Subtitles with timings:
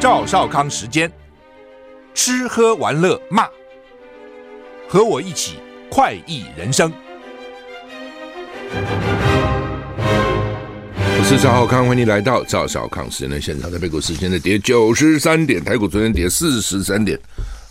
[0.00, 1.12] 赵少康时间，
[2.14, 3.46] 吃喝玩乐骂，
[4.88, 5.58] 和我一起
[5.90, 6.90] 快意人生。
[11.04, 13.70] 我是赵少康，欢迎来到赵少康时间的现场。
[13.70, 17.20] 台北股市现在跌九十三点，台股昨天跌四十三点。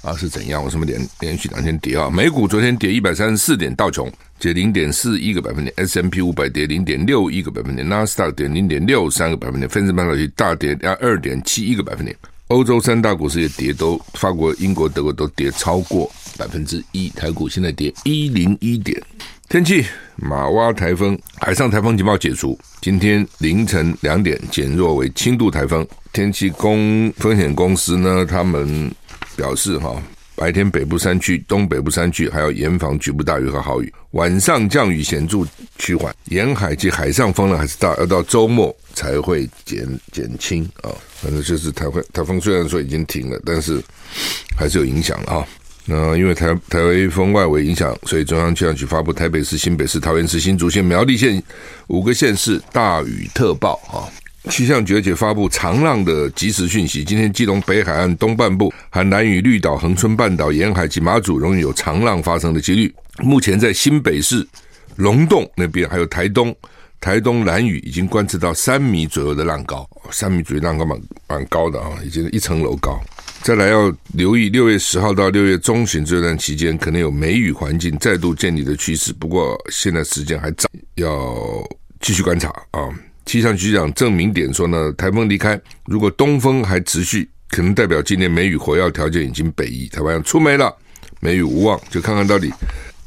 [0.03, 0.63] 啊，是怎样？
[0.63, 2.11] 为什么连连续两天跌啊？
[2.11, 4.07] 美股昨天跌一百三十四点，道琼
[4.39, 12.15] 跌零点四一个百分点，S M P 五百跌零点六一个百分点，纳斯达克跌零点六三个百分点，费城半导体大跌二点七一个百分点。
[12.47, 17.09] 欧洲三大股市也跌，都法国、英国、德国都跌超过百分之一。
[17.09, 19.01] 台股现在跌一零一点。
[19.49, 25.85] 天气，马哇台风，海上台风警报解除，今天凌晨两点减弱为轻度台风。
[26.13, 28.91] 天气公风险公司呢，他们。
[29.35, 29.95] 表示哈，
[30.39, 35.45] 白天北部山区、东北部山区还要严防局部大雨和豪雨，晚上降雨显著
[35.77, 40.95] 趋缓，沿海及海上风浪还是大，要到周末才会减减轻啊。
[41.21, 43.83] 反正就是台风，台风虽然说已经停了，但是
[44.57, 45.45] 还是有影响了啊。
[45.83, 46.79] 那因为台台
[47.11, 51.43] 风外围影响，所以中央气象局发布台北市、新北市、桃园市、新竹县、苗栗县
[51.87, 54.07] 五个县市大雨特报啊。
[54.49, 62.93] 气象局也发布长浪的即时讯息，今天基隆北海岸东半部、和兰屿、绿岛、恒春半岛沿海及马祖容易有长浪发生的几率。
[63.19, 64.45] 目前在新北市
[64.95, 66.53] 龙洞那边，还有台东、
[66.99, 72.99] 台东兰屿已经观测到三米左右的浪高，三米左右浪高蛮蛮高的啊，已经一层楼高。
[73.41, 79.13] 再来要留意六月十号到六月中旬这段期间，可能有梅雨环境再度建立的趋势。
[79.13, 81.35] 不过现在时间还早，要
[82.01, 82.89] 继续观察啊。
[83.29, 90.75] 气象局长郑明典说呢，台风离开，如果东风还持续，可能代表今年梅雨活跃条件已经北移，台湾要出梅了，
[91.19, 92.51] 梅雨无望，就看看到底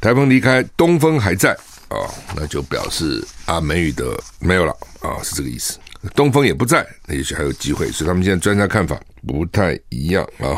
[0.00, 1.50] 台风离开，东风还在
[1.88, 2.06] 啊、
[2.36, 5.76] 那就表示啊梅雨的没有了啊、是这个意思。
[6.14, 10.54] 东风也不在，那也许还有机会，所以他们现在专家看法不太一样啊。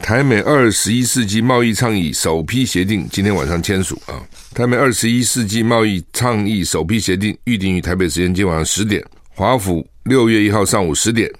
[0.00, 4.22] 台美二十一世纪贸易倡议首批协定今天晚上签署啊！
[4.54, 9.04] 台美二十一世纪贸易倡议首批协定预定于台北时间今晚上十点，
[9.38, 11.30] 华府六月一号上午十点，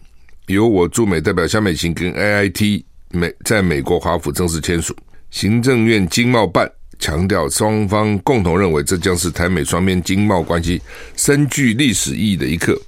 [0.46, 4.94] 由我驻美代表萧美琴跟 AIT 美在美国华府正式签署。
[5.32, 6.70] 行政院经贸办
[7.00, 10.80] 强调，双方共同认为这将是台美双边经贸关系
[11.16, 12.80] 深具历史意义的一刻。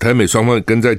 [0.00, 0.98] 台美双方跟在。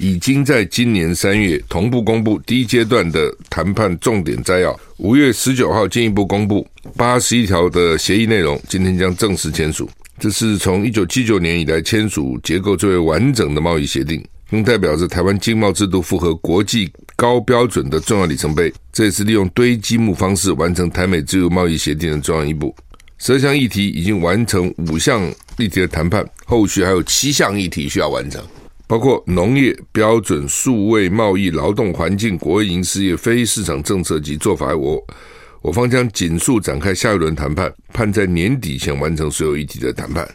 [0.00, 6.64] 已经在今年三月同步公布第一阶段的谈判重点摘要，五月十九号进一步公布
[6.96, 9.90] 八十一条的协议内容，今天将正式签署。
[10.20, 18.72] 这是从一九七九年以来签署结构最为完整的贸易协定，并代表着台湾经贸制度符合国际高标准的重要里程碑。
[18.92, 22.74] 这也是利用堆积木方式完成台美自由贸易协定的重要一步。
[23.18, 25.22] 十二项议题已经完成五项
[25.56, 28.42] 议题的谈判，后续还有七项议题需要完成。
[28.86, 35.04] 包括农业标准、数位贸易、劳动环境、国营事业、非市场政策及做法，我
[35.60, 40.28] 我方将紧速展开下一轮谈判，盼在年底前完成所有议题的谈判。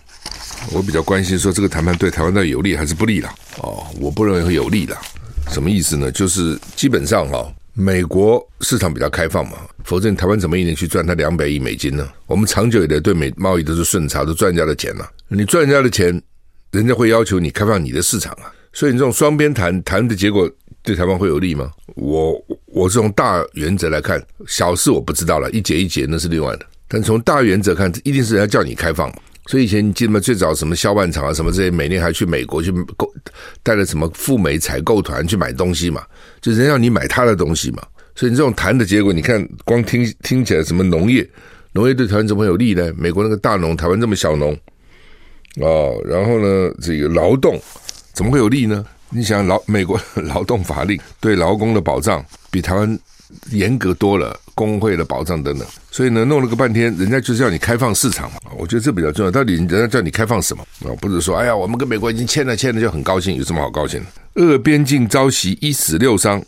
[0.71, 3.33] 我比较关心说这个谈判对台湾到底有利还是不利啦？
[3.57, 4.99] 哦，我不认为会有利啦。
[5.49, 6.11] 什么意思呢？
[6.11, 12.07] 就是基本上哈，美国市场比较开放嘛，否则你台湾怎么一年去赚它两百亿美金呢？
[12.27, 15.05] 我们长久以来对美贸易都是顺差，都赚人家的钱呐。
[15.27, 16.21] 你赚人家的钱。
[16.71, 20.49] 人家会要求你开放你的市场啊，所以你这种双边谈谈的结果
[20.81, 21.69] 对台湾会有利吗？
[21.93, 22.33] 我
[22.73, 26.65] 我是从大原则来看，小事我不知道了，一节一节那是另外的。
[26.87, 29.13] 但从大原则看，一定是人家叫你开放。
[29.45, 30.19] 所以以前你记得吗？
[30.19, 33.13] 最早什么萧万长啊，什么这些，每年还去美国去购
[33.61, 36.01] 带了什么赴美采购团去买东西嘛，
[36.41, 37.83] 就人家要你买他的东西嘛。
[38.15, 41.29] 所以你这种谈的结果，你看光听听起来什么农业，
[41.73, 42.91] 农业对台湾怎么有利呢？
[42.97, 44.57] 美国那个大农，台湾这么小农。
[45.57, 47.61] 哦，然后呢，这个劳动
[48.13, 48.83] 怎么会有利呢？
[49.13, 52.99] 你想劳美国 劳动法令对劳工的保障比台湾
[53.51, 58.37] 严格多了，工会的保障等等，所以呢，弄了个半天，人家就是要你开放市场嘛。
[58.57, 59.31] 我觉得这比较重要。
[59.31, 60.93] 到底人家叫你开放什么啊？
[61.01, 64.41] 不是说哎呀，我们跟美国已经签了，签了就很高兴，有什么好高兴的？
[64.41, 66.43] 俄边境遭袭，一死六伤，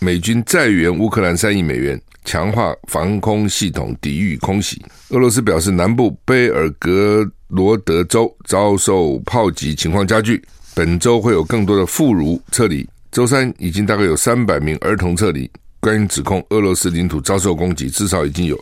[0.00, 4.80] 美军再援乌克兰三亿美元，强化防空系统抵御空袭。
[5.10, 7.28] 俄罗斯表示，南部贝尔格。
[7.48, 10.44] 罗德州遭受炮击，情况加剧。
[10.78, 12.88] 本周会有更多的妇孺撤离。
[13.10, 15.50] 周三已经大概有三百名儿童撤离。
[15.80, 18.56] 关于指控俄罗斯领土遭受攻击，至少已经有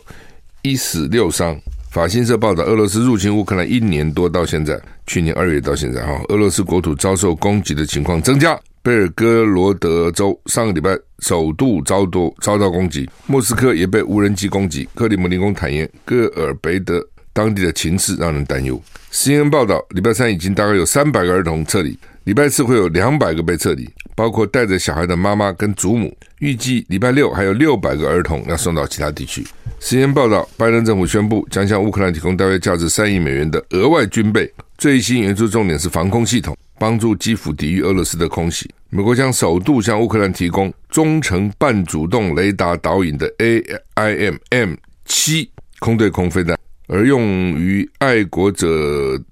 [0.63, 1.55] 一死六伤。
[1.91, 8.59] 法新社报道，俄罗斯入侵乌克兰一年多到现在，去年二月到现在，哈，俄罗斯国土遭受攻击的情况增加。
[8.81, 14.89] 贝尔哥罗德州上个礼拜首度遭多遭到攻击，莫斯科也被无人机攻击。
[14.95, 16.99] 克里姆林宫坦言，戈尔贝德。
[17.37, 18.81] 当地的情势让人担忧。
[19.11, 26.11] CNN 报道，礼拜三已经大概有三百个儿童撤离，礼拜四会有两百个被撤离，包括带着小孩的妈妈跟祖母。
[26.39, 29.45] 预计礼拜六还有六百个儿童要送到其他地区。
[29.79, 38.67] CNN 报道，拜登政府宣布将向乌克兰提供大约价值三亿美元的额外军备，最新援助重点是防空系统，帮助基辅抵御俄罗斯的空袭。
[38.89, 44.73] 美国将首度向乌克兰提供中程半主动雷达导引的 AIM-M
[45.05, 45.49] 七
[45.79, 46.57] 空对空飞弹，
[46.87, 48.67] 而用于爱国者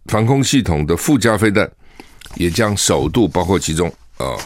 [0.05, 1.69] 防空系统的附加飞弹
[2.35, 3.87] 也将首度包括其中。
[4.17, 4.37] 啊、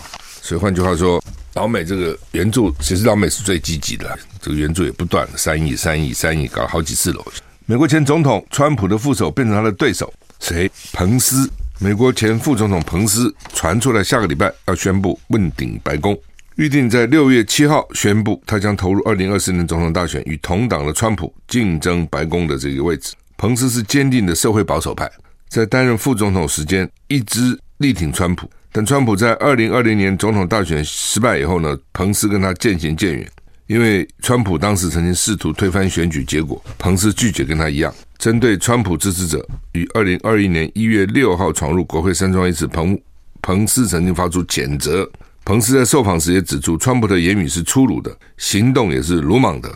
[0.42, 1.22] 所以换句话说。
[1.56, 7.26] 老美这个援助，其实老美是最积极的，这个援助也不断，三亿、三亿、三亿，搞了好几次了。
[7.66, 10.72] 美国前总统川普的副手变成他的对手，谁？
[10.94, 11.50] 彭斯。
[11.80, 16.18] 美国前副总统彭斯传出来，下个礼拜要宣布问鼎白宫，
[16.60, 23.16] 预定在六月七号宣布，他将投入二零二四年总统大选，与同党的川普竞争白宫的这个位置。
[23.38, 25.10] 彭斯是坚定的社会保守派，
[25.48, 28.52] 在担任副总统时间一直力挺川普。
[28.74, 33.26] 但川普在二零二零年总统大选失败以后呢，彭斯跟他渐行渐远，
[33.68, 37.96] 因为川普当时曾经试图推翻选举结果，彭斯拒绝跟他一样。
[38.18, 43.00] 针对川普支持者于二零二一年一月六号闯入国会山庄一事，彭
[43.42, 45.10] 彭斯曾经发出谴责。
[45.50, 49.68] 彭斯在受访时也指出，川普的言语是粗鲁的，行动也是鲁莽的。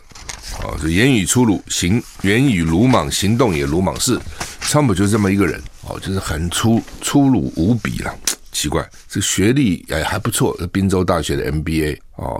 [0.59, 4.15] 啊，这言语粗鲁，行言语鲁莽，行动也鲁莽，是
[4.59, 5.59] 川普就是这么一个人。
[5.81, 8.15] 哦，就是很粗粗鲁无比了。
[8.51, 12.39] 奇怪，这学历也还不错，是宾州大学的 MBA 哦，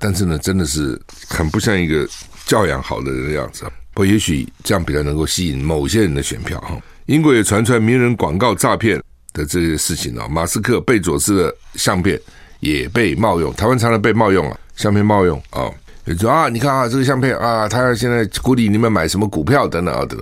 [0.00, 2.04] 但是呢，真的是很不像一个
[2.46, 3.64] 教养好的人的样子。
[3.94, 6.76] 不，也许这样比较能够吸引某些人的选票哈。
[7.06, 9.00] 英国也传出来名人广告诈骗
[9.32, 12.20] 的这些事情啊，马斯克、贝佐斯的相片
[12.62, 15.68] 也被冒用，台湾常常被冒用了，相片冒用啊，
[16.06, 20.16] 就说啊，你看啊，这个相片啊，他现在鼓励你们买什么股票等等啊等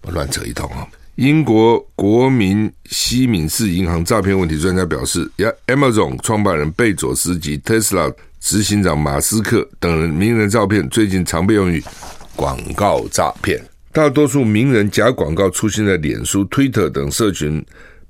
[0.00, 0.88] 等，乱扯一通啊。
[1.16, 5.30] 英国国民西敏寺银行诈骗问题专家表示
[5.66, 8.10] ，Amazon 创办人贝佐斯及特斯拉
[8.40, 11.84] 执行长马斯克等人名人照片最近常被用于
[12.34, 13.62] 广告诈骗。
[13.92, 17.64] 大多数名人假广告出现在脸书、Twitter 等社群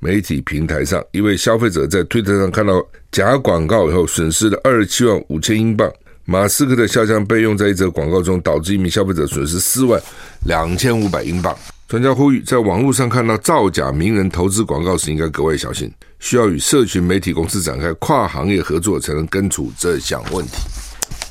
[0.04, 1.02] 媒体平台上。
[1.12, 2.74] 一位消费者在推特上看到
[3.10, 5.90] 假广告以后，损失了二十七万五千英镑。
[6.26, 9.98] 马斯克的肖像被用在一则广告中，导致一名消费者损失四万
[10.46, 11.56] 两千五百英镑。
[11.88, 20.52] 专家呼吁，在网络上看到造假名人投资广告时，应该格外小心，需要与社群媒体公司展开跨行业合作，才能根除这项问题。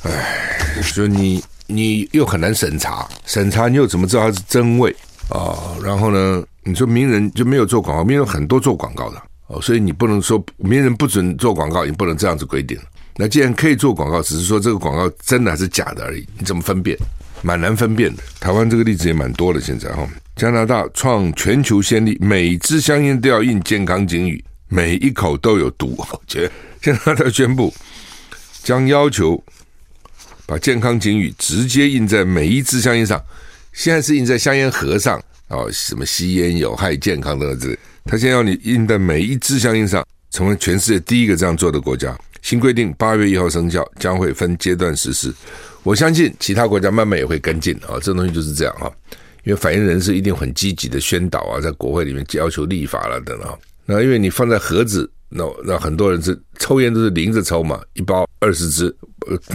[0.02, 4.94] 哎，所以你你又很难审查，审查你又怎么知道它是真伪
[5.30, 12.78] 啊、然后呢，你说名人就没有做广告，名人很多做广告的哦，所以你不能说名人不准做广告，你不能这样子规定。
[13.16, 16.96] 那既然可以做广告，只是说这个广告真的还是假的而已，你怎么分辨？
[17.42, 18.22] 蛮难分辨的。
[18.40, 20.08] 台湾这个例子也蛮多的，现在哈。
[20.34, 25.94] 加拿大创全球先例，每支香烟都要印健康警语，每一口都有毒。
[25.98, 27.72] 我觉得加拿大宣布
[28.62, 29.40] 将要求
[30.46, 33.22] 把健康警语直接印在每一支香烟上。
[33.74, 37.78] 现在是印在香烟盒上哦，什么吸烟有害健康的之类。
[38.04, 42.16] 他现在要你印在每一支香烟上，成为全世界第一个这样做的国家。
[42.42, 45.32] 新规定八月一号生效，将会分阶段实施。
[45.82, 48.90] 我相信其他国家慢慢也会跟进啊，这东西就是这样啊。
[49.44, 53.58] 因为反映人士一定很积极的宣导啊，在国会里面要求立法了等等。
[53.86, 58.94] 那因为你放在盒子，那那很多人是抽烟都是零着抽嘛，一包二十支，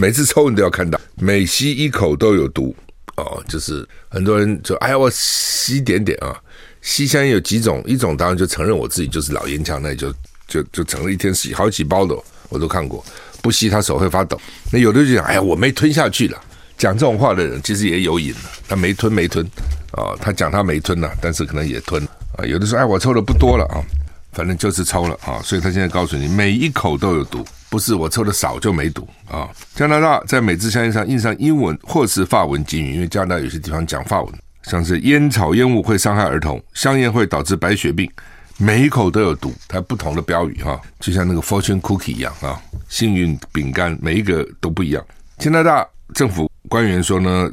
[0.00, 2.74] 每次抽你都要看到，每吸一口都有毒
[3.22, 3.42] 哦。
[3.48, 6.34] 就是很多人就哎呀，我吸一点点啊，
[6.82, 10.12] 吸香烟有几种，一种当然就承认我自己就是老烟枪，那就
[10.46, 12.16] 就就承认一天吸好几包的，
[12.48, 13.04] 我都看过。
[13.42, 14.38] 不吸他手会发抖。
[14.70, 16.38] 那有的就讲，哎呀，我没吞下去了。
[16.76, 19.44] 讲这种话的人其实也有瘾了，他没吞没吞
[19.92, 22.02] 啊，他讲他没吞了，但是可能也吞
[22.36, 22.44] 啊。
[22.44, 23.84] 有的说，哎，我抽的不多了啊，
[24.32, 29.48] 反正就是抽了啊，所以他现在告诉你，每一口都有毒，不是我抽的少就没毒啊。
[29.74, 34.34] 加拿大在每支香烟上印上英文或是法文警语，因为加拿大有些地方讲法文，
[34.64, 38.10] 像是烟草烟雾会伤害儿童，香烟会导致白血病，
[38.58, 45.02] 每一口都有毒，它不同的标语哈，就像那个 Fortune Cookie 一样啊，幸运饼干每一个都不一样。
[45.38, 46.50] 加拿大政府。
[46.68, 47.50] 官员说呢，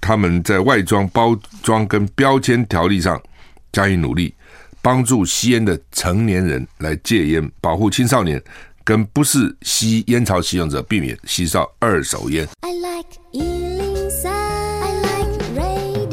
[0.00, 3.20] 他们在外装、包装跟标签条例上
[3.70, 4.34] 加以努力，
[4.82, 8.42] 帮助吸烟的成年人来戒烟，保护青少年
[8.86, 12.46] 跟不是吸烟草使用者，避免吸上二手烟。
[12.60, 16.12] I like 103, I like radio。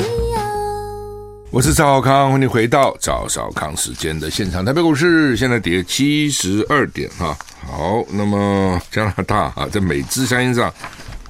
[1.52, 4.66] 我是赵少康，欢迎回到赵少康时间的现场。
[4.66, 7.38] 台北股市现在跌七十二点哈。
[7.62, 10.74] 好，那么加拿大啊，在每支香烟上。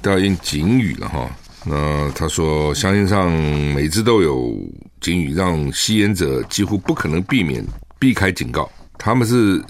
[0.00, 1.30] 都要印警语了哈，
[1.64, 3.32] 那他说香烟上
[3.74, 4.54] 每支都有
[5.00, 7.62] 警语，让吸烟者几乎不可能避免
[7.98, 8.70] 避开警告。
[8.96, 9.62] 他们是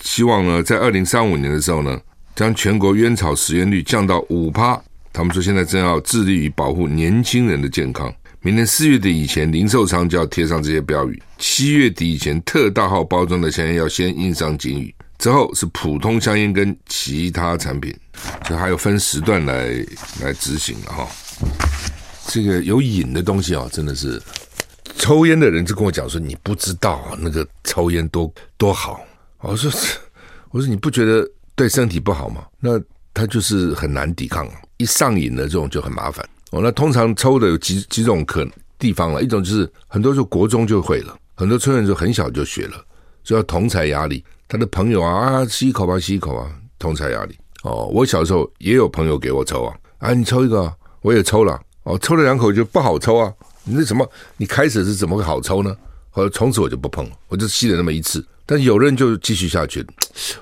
[0.00, 2.00] 希望呢，在二零三五年的时候呢，
[2.34, 4.80] 将全国烟草食烟率降到五趴。
[5.12, 8.12] 他们说现在正要致力于保护年轻人的健康。
[8.42, 14.94] 明年四月底以前，零售商就要贴上这些标语；七月底以前，特大号包装的香烟要先印上警语。
[15.18, 17.92] 之后是普通香烟跟其他产品，
[18.44, 19.68] 这还有分时段来
[20.20, 21.08] 来执行的哈。
[22.28, 24.20] 这个有瘾的东西啊，真的是
[24.98, 29.00] 抽烟的人就跟我讲说，你不知道那个抽烟多多好。
[29.40, 29.70] 我说
[30.50, 32.44] 我说你不觉得对身体不好吗？
[32.58, 32.80] 那
[33.14, 34.48] 他就是很难抵抗，
[34.78, 36.26] 一上瘾的这种就很麻烦。
[36.50, 38.46] 哦，那通常抽的有几几种可
[38.78, 42.84] 地方了，一种就是很多就国中就会了，很多抽烟就很小就学了，
[43.22, 44.24] 就要同侪压力。
[44.48, 47.86] 他的朋友啊啊，吸一口吧，吸一口啊，同侪压力哦。
[47.92, 50.72] 我小时候也有朋友给我抽啊，啊，你抽一个，
[51.02, 53.32] 我也抽了哦，抽了两口就不好抽啊。
[53.66, 55.76] 你那什么，你开始是怎么会好抽呢？
[56.10, 58.24] 后来从此我就不碰了，我就吸了那么一次。
[58.46, 59.84] 但有人就继续下去，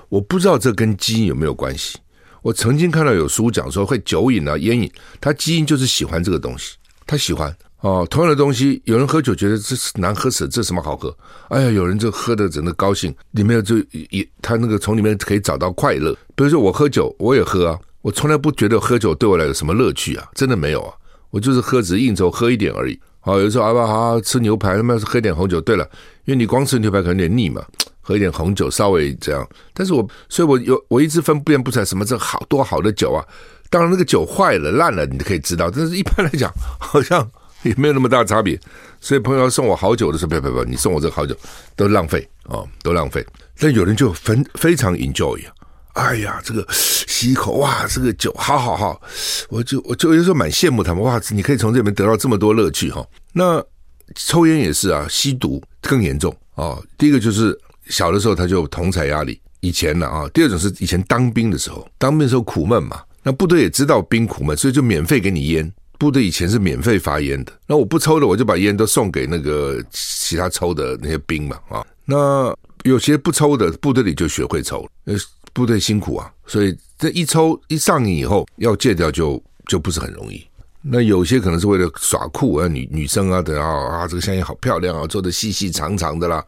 [0.09, 1.97] 我不知道这跟基因有没有关系。
[2.43, 4.89] 我曾经看到有书讲说会酒瘾啊、烟瘾，
[5.19, 6.75] 他基因就是喜欢这个东西，
[7.07, 7.53] 他喜欢。
[7.81, 11.15] 哦，同样的东西，有人喝酒觉得这是难喝死，这什么好喝？
[11.49, 16.15] 哎呀，有人就喝的整个高兴，里面就也他那个从里面可以找到快乐。
[16.35, 20.93] 比如说我喝酒，我也喝啊，我从来不觉得喝酒对我来有什么乐趣啊，真的没有啊，
[21.31, 22.99] 我就是喝只是应酬喝一点而已。
[23.25, 25.59] 哦，有时候啊不好吃牛排，他妈是喝点红酒。
[25.59, 25.85] 对了，
[26.23, 27.61] 因为你光吃牛排可能有点腻嘛，
[28.01, 29.45] 喝一点红酒稍微这样。
[29.73, 33.25] 但是我所以我有我一直分辨不出来什么这好多好的酒啊。
[33.69, 37.29] 当然那个酒坏了烂了，你可以知道，但是一般来讲好像。
[37.63, 38.59] 也没有那么大差别，
[39.01, 41.35] 所以朋友要送我好酒的时候，不不不，你送我这个好酒
[41.75, 43.25] 都浪费哦，都浪费。
[43.57, 45.51] 但有人就非非常 enjoy 啊，
[45.95, 49.01] 哎呀，这个吸一口哇，这个酒好好好，
[49.49, 53.07] 我就我就有时候蛮羡慕他们哇，你可以从这里面得到这么多乐趣哈、哦。
[53.31, 53.63] 那
[54.15, 56.83] 抽烟也是啊，吸毒更严重哦。
[56.97, 60.27] 第一个就是小的时候他就同侪压力，以前呢啊。
[60.33, 65.71] 第二种是以前当兵的时候，当兵的时候苦闷嘛，那部队也知道兵苦闷，所以就免费给你烟。
[65.97, 71.85] 部队以前是免费发烟的，那我不抽的，我就把烟都送给那个其他抽的那些兵嘛啊。
[72.03, 74.85] 那有些不抽的，部队里就学会抽，
[75.55, 80.45] 部队辛苦啊，所以这一抽一上瘾以后，要戒掉就就不是很容易。
[80.81, 86.45] 那有些可能是为了耍酷啊，女女生啊等啊啊，这个香烟好漂亮啊，做的细细长长的啦，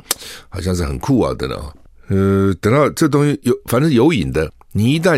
[0.49, 1.73] 好像是很酷啊等等。
[2.09, 5.17] 呃，等到这东西有，反正有瘾的，你一旦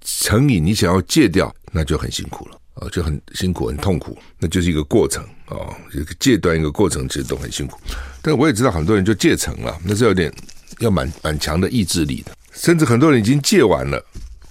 [0.00, 2.58] 成瘾，你想要戒掉，那就很辛苦了。
[2.74, 5.54] 啊，就很辛苦，很痛苦，那就是一个过程啊，
[5.92, 7.78] 一个戒断一个过程，其实都很辛苦。
[8.20, 10.32] 但我也知道很多人就戒成了，那是有点
[10.80, 14.02] 要蛮蛮强的意志力的，甚至很多人已经戒完了，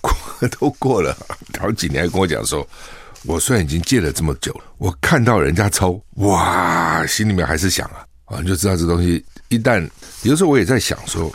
[0.01, 0.13] 过
[0.60, 1.17] 都过了
[1.60, 2.67] 好几年，还跟我讲说，
[3.24, 9.89] 我虽然已经戒了这么久了，我看到人家抽，哇，心里面还是想啊，啊，你就知道这东西一旦，
[10.24, 11.31] 有时候我也在想说，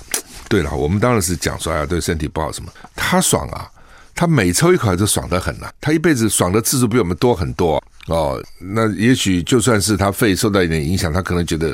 [0.49, 3.71] 对了，我们当然是讲说，哎呀，对身体不好什么，他爽啊。
[4.15, 8.43] 他每抽一口就爽得很了，他一辈子爽的次数比我们多很多哦。
[8.59, 11.73] 那也许就算是他肺受到一点影响，他可能觉得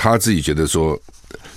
[0.00, 0.98] 他自己觉得说，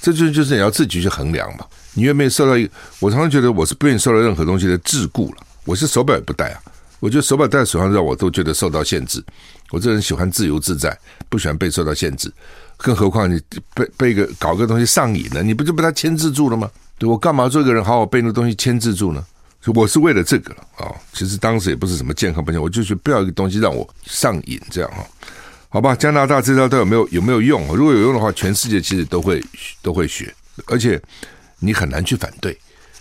[0.01, 1.65] 这就就是你要自己去衡量嘛。
[1.93, 2.73] 你愿不愿意受到一个？
[2.99, 5.37] 我常常觉得我是不愿意受到任何东西的桎梏了。
[5.65, 6.61] 我是手表也不戴啊，
[6.99, 9.23] 我觉得手表戴在手上让我都觉得受到限制。
[9.69, 10.97] 我这人喜欢自由自在，
[11.29, 12.31] 不喜欢被受到限制。
[12.77, 13.39] 更何况你
[13.75, 16.69] 被被一个搞个东西上瘾了，你不就被他牵制住了吗？
[16.97, 19.23] 对，我干嘛做一个人好好被那个东西牵制住呢？
[19.75, 25.05] 我是为了这个啊、其实当时也不是什么健康不健康，我就是不要一个东西让我上瘾，这样啊，
[25.73, 25.95] 好吧？
[25.95, 27.65] 加拿大这招都有没有有没有用？
[27.73, 29.41] 如果有用的话，全世界其实都会
[29.81, 30.33] 都会学，
[30.65, 31.01] 而且
[31.59, 32.51] 你很难去反对。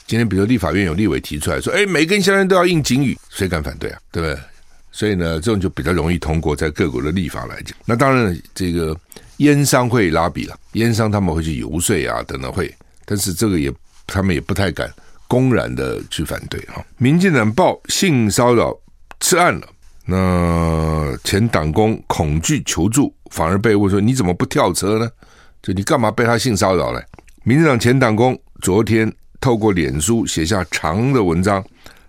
[0.06, 3.98] 今天比如立法院有立委提出来说，哎，每根香烟都要印警语，谁敢反对啊？
[4.12, 4.38] 对不对？
[4.92, 7.76] 所以呢，这种就比较容易通过，在各国的立法来讲。
[7.84, 8.96] 那当然，这个
[9.38, 12.72] 烟商会拉比了，烟商他们会去游说啊，等等会，
[13.04, 13.72] 但是这个也
[14.06, 14.88] 他们也不太敢。
[15.26, 18.76] 公然的去反对哈，民进党报性骚扰
[19.20, 19.68] 吃案了，
[20.06, 25.08] 那前党工恐惧求助，反而被问说你怎么不跳车呢？
[25.62, 27.04] 就你干嘛被他性骚扰嘞？
[27.44, 31.64] 民进党前党工昨天透过脸书写下长的文章，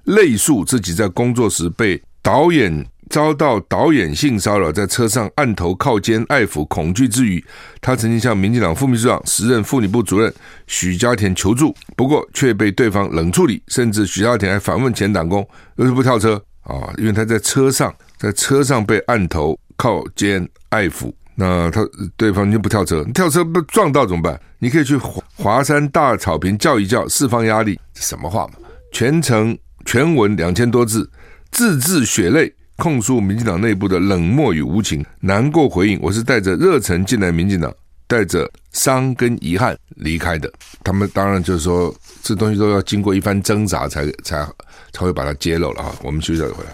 [0.06, 2.86] 泪述自己在工作时被导演。
[3.10, 7.44] 遭到导演性骚扰，在车上按头靠肩爱抚，恐惧之余，
[7.82, 10.34] 他曾经向民进党副秘书长、时任妇女部主任
[10.66, 15.46] 许家田求助，不过却被对方冷处理，甚至许家田还反问前党工
[15.76, 16.94] 为什么不跳车啊？
[16.98, 21.82] 因为他在车上，在车上被按头靠肩爱抚，那他
[22.16, 24.40] 对方就不跳车，跳车不撞到怎么办？
[24.60, 24.98] 你可以去
[25.36, 28.54] 华山大草坪叫一叫，释放压力，什么话嘛？
[28.92, 31.10] 全程全文两千多字，
[31.52, 32.54] 字字血泪。
[32.78, 36.00] 控诉民进党内部的冷漠与无情，难过回应。
[36.02, 37.72] 我是带着热忱进来民进党，
[38.08, 40.52] 带着伤跟遗憾离开的。
[40.84, 44.44] 他们当然就是说，这东西都要经过一番挣扎才才
[44.92, 45.96] 才会把它揭露了哈。
[46.04, 46.70] 我们休息再回来。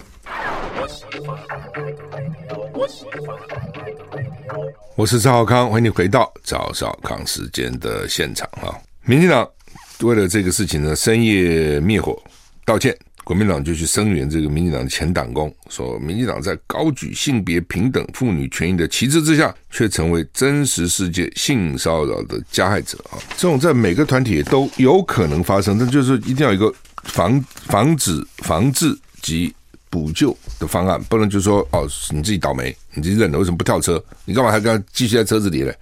[4.96, 8.74] 我是赵少康，欢迎你回到赵少康时间的现场啊。
[9.04, 9.48] 民进党
[10.02, 12.20] 为了这个事情呢，深夜灭火
[12.66, 12.98] 道歉。
[13.24, 23.20] 国民党就去声援这个民进党的前党工，说民进党在高举性别平等、妇女权益的旗帜之下，却成为真实世界性骚扰的加害者啊！
[23.36, 26.74] 这种在每个团体都有可能发生，但就是一定要一个
[27.08, 29.54] 防防止、防治及
[29.90, 34.04] 补救的方案，不能就说哦，你自己倒霉，你自己认了，为什么不跳车？
[34.26, 35.74] 你干嘛还跟他继续在车子里呢？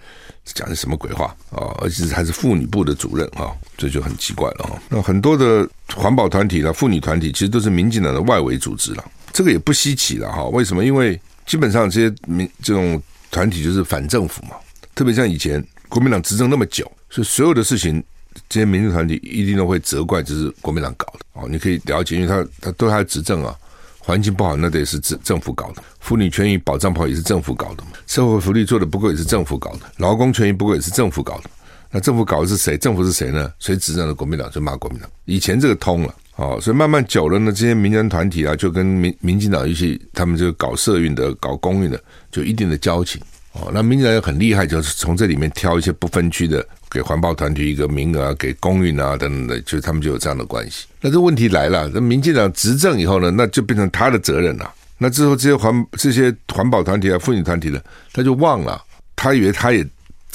[0.53, 1.73] 讲的什么鬼话啊！
[1.81, 4.79] 而且还是妇女部的主任啊，这就很奇怪了啊。
[4.89, 9.03] 那很多的环保团体啦、妇女团体，其实都是民进党的外围组织了，
[9.33, 10.43] 这个也不稀奇了哈。
[10.49, 10.85] 为什么？
[10.85, 13.01] 因为基本上这些民这种
[13.31, 14.51] 团体就是反政府嘛。
[14.93, 18.03] 特别像以前国民党执政那么久，所以所有的事情，
[18.49, 21.47] 这些民主团体一定都会责怪，就是国民党搞的哦。
[21.49, 23.55] 你可以了解，因为他他都还执政啊。
[23.99, 31.49] 环境不好，那得是政政府搞的；妇女权益保障不好，也是政府搞的；社会福利做的不够，也是政府搞的；劳工权益不够，也是政府搞的。
[31.89, 32.77] 那政府搞的是谁？
[32.77, 33.51] 政府是谁呢？
[33.57, 35.09] 谁执政的国民党就骂国民党。
[35.25, 41.99] 以前这个通了，哦，所以慢慢久了呢，这些民间团体啊，就跟民民进党一些他们就搞社运的、搞公运的，
[42.29, 43.19] 就一定的交情。
[43.55, 46.65] 哦，那民进党也很厉害，就是从这里面挑一些不分区的。
[46.91, 50.85] 给环保团体一个名额，给公运啊等等的，就他们就有这样的关系。
[51.01, 54.73] 那这问题来了，那民进党执政以后呢，那就变成他的责任了。
[54.97, 57.81] 那之后这些环这些环保团体啊、妇女团体呢，
[58.13, 58.81] 他就忘了，
[59.13, 59.85] 他以为他也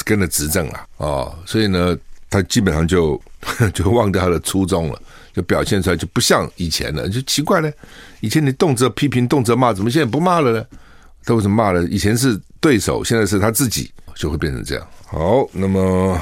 [0.04, 1.96] 跟着执政了哦，所以呢，
[2.28, 3.18] 他基本上就
[3.72, 5.00] 就忘掉他的初衷了，
[5.32, 7.72] 就表现出来就不像以前了，就奇怪呢。
[8.20, 10.62] 以前你动辄批评、动辄骂，怎么现在不骂了呢？
[11.24, 11.82] 他为什么骂了？
[11.84, 14.86] 以前是对手，现在是他自己，就会变成这样。
[15.06, 16.20] 好，那么。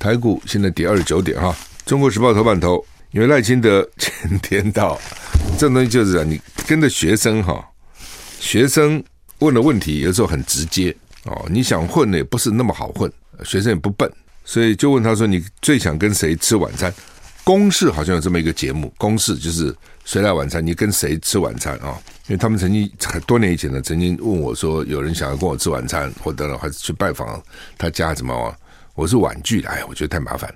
[0.00, 1.48] 台股现在跌二十九点哈，
[1.84, 4.96] 《中国时报》头版头，因为赖清德前天到，
[5.58, 7.68] 这东西就是啊，你跟着学生哈，
[8.38, 9.02] 学生
[9.40, 14.08] 问的问题有时候很直接哦，你想混呢也不是那么好混，学生也不笨，
[14.44, 16.94] 所以就问他说：“你最想跟谁吃晚餐？”
[17.42, 19.74] 公视好像有这么一个节目，公视就是
[20.08, 21.94] 谁来晚餐，你跟谁吃晚餐啊？
[22.28, 27.38] 因为他们曾经很多年以前呢，曾经问我说，有人想要跟我吃晚餐，或者还是去拜访
[27.76, 28.56] 他家怎么啊？
[28.94, 30.50] 我是婉拒的，哎，我觉得太麻烦。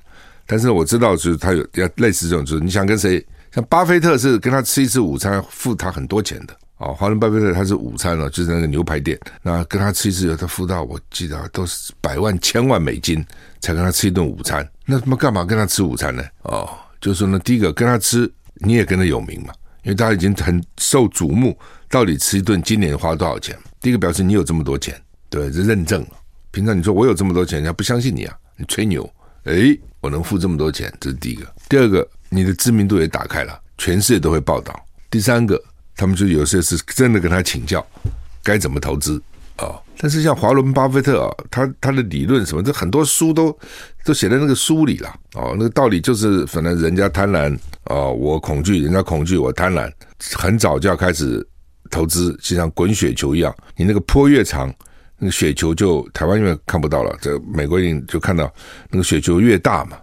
[0.47, 3.23] 但是我知道，就是他有要类似这种，就是你想跟谁，
[3.55, 6.95] 像巴菲特是跟他吃一次午餐，付他很多钱的哦。
[6.95, 13.23] 华伦巴菲特他是午餐哦，就是那个牛排店，那跟他吃一次，他付到我记得都是百万、千万美金
[13.61, 14.67] 才跟他吃一顿午餐。
[14.87, 16.25] 那他妈干嘛跟他吃午餐呢？
[16.45, 16.67] 哦，
[17.03, 18.33] 就是说呢，第一个跟他吃，
[18.65, 21.59] 你也跟他有名嘛，因为他已经很受瞩目。
[21.89, 23.55] 到底吃一顿今年花多少钱？
[23.79, 24.99] 第一个表示你有这么多钱，
[25.29, 26.09] 对，这认证了。
[26.51, 29.07] 平常你说我有这么多钱，人家不相信你啊，你吹牛，
[29.45, 31.47] 诶，我能付这么多钱，这是第一个。
[31.69, 34.75] 第二个，你的知名度也打开了，全世界都会报道。
[35.11, 35.63] 第三个，
[35.95, 37.87] 他们就有些是真的跟他请教
[38.43, 39.23] 该怎么投资
[39.57, 39.83] 啊、哦。
[39.99, 43.55] 但是像华伦巴菲特啊，他他的理论什么，这很多书都
[44.03, 45.55] 都写在那个书里了哦。
[45.59, 49.91] 那个道理就是，反正人家贪婪哦，我恐惧，人家恐惧，我贪婪，
[50.35, 51.47] 很早就要开始
[51.91, 54.73] 投资，就像滚雪球一样，你那个坡越长。
[55.25, 58.53] 那个雪球就台湾因为看不到了，这美国人就看到
[58.91, 59.97] 那个雪球越大嘛，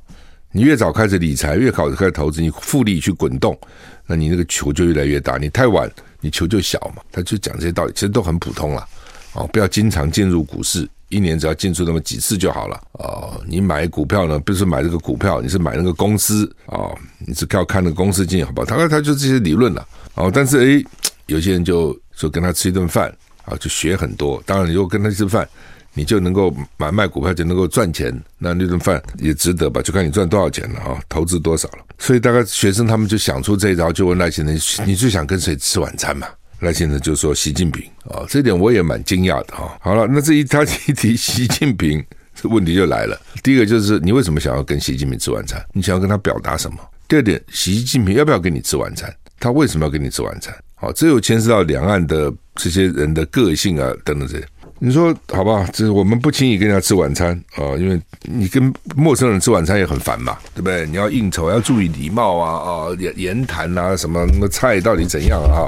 [0.53, 3.59] 你越早开始理财，越早开始投资，你复利去滚动，
[4.05, 5.37] 那你那个球就越来越大。
[5.37, 7.03] 你太晚，你球就小嘛。
[7.11, 8.87] 他就讲这些道理，其实都很普通了。
[9.33, 12.81] 哦，不要经常进入股市，一年只要进出那么几次就好了。
[12.93, 18.65] 哦，你买股票呢，不是买这个股票，你是买那个公司哦，你只要看那个公司经营好不好？
[18.65, 19.87] 大概他就这些理论了。
[20.15, 20.85] 哦，但是诶，
[21.27, 23.13] 有些人就说跟他吃一顿饭。
[23.45, 24.39] 啊，就学很多。
[24.45, 25.47] 当然，如果跟他吃饭，
[25.95, 28.13] 你就能够买卖股票，就能够赚钱。
[28.37, 29.81] 那那顿饭也值得吧？
[29.81, 31.79] 就看你赚多少钱了啊，投资多少了。
[31.97, 34.51] 所以，大概学生他们就想出这一招，就问赖清德
[34.85, 36.27] ：“你最想跟谁吃晚餐嘛？”
[36.59, 39.77] 赖先生就说：“习近平。”啊，这点我也蛮惊讶的哈。
[39.81, 42.03] 好了，那这一他一提习近平，
[42.35, 43.19] 这问题就来了。
[43.43, 45.63] 第一个就是你为什么想要跟习近平吃晚餐？
[45.73, 46.77] 你想要跟他表达什么？
[47.07, 49.13] 第二点，习近平要不要跟你吃晚餐？
[49.39, 50.53] 他为什么要跟你吃晚餐？
[50.75, 54.45] 好，这又牵涉到两岸的这些人的个性啊，等等这些。
[54.81, 60.85] 你说好吧，这我们不轻易跟人家吃晚餐啊，因为你跟陌生人吃晚餐也很烦嘛，对不对？
[60.87, 65.67] 你要应酬，要注意礼貌啊，啊，言言谈啊，什么那个菜到底怎样啊，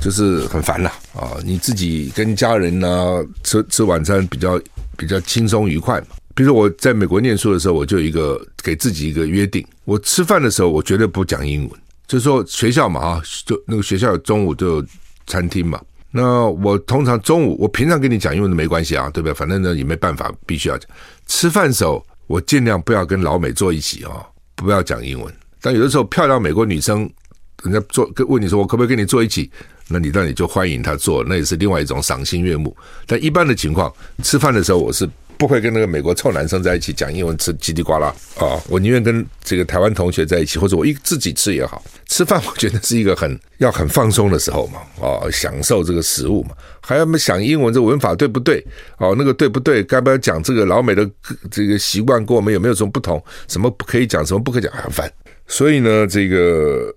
[0.00, 1.36] 就是很烦了啊。
[1.44, 4.60] 你自己跟家人呢、吃吃晚餐比较
[4.96, 6.06] 比较轻松愉快嘛。
[6.34, 11.80] 比如说我在美国念书的时候，我就有一个给自己一个约定，我吃饭的时候我绝对不讲英文。
[12.06, 14.86] 就是说学校嘛啊，就那个学校中午就有
[15.26, 15.80] 餐厅嘛，
[16.10, 19.34] 那我通常中午，我平常跟你讲英文都没关系啊，对不对？
[19.34, 20.88] 反正呢也没办法，必须要讲。
[21.26, 25.32] 吃饭时候，我尽量不要跟老美坐一起啊、哦，不要讲英文。
[25.60, 27.10] 但有的时候，漂亮美国女生，
[27.62, 29.50] 人家坐跟问你说，我可不可以跟你坐一起？
[29.88, 32.76] 那你那你就欢迎她坐，那也是另外一种赏心悦目。
[33.06, 33.92] 但一般的情况，
[34.22, 35.08] 吃饭的时候我是。
[35.38, 38.60] 不会跟那个美国臭男生在一起讲英文吃叽里呱啦啊！
[38.68, 41.82] 我宁愿跟这个台湾同学在一起，或者我一自己吃也好。
[42.06, 48.64] 吃饭我觉得是一个很要很放松的时候嘛，啊，享受这个食物嘛，还要么想英文这文法对不对？
[48.98, 49.82] 哦，那个对不对？
[49.84, 51.08] 该不要讲这个老美的
[51.50, 53.22] 这个习惯跟我们有没有什么不同？
[53.48, 55.10] 什么可以讲，什么不可以讲，很烦。
[55.46, 56.92] 所以呢，这个